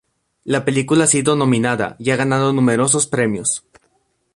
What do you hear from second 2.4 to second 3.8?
numerosos premios.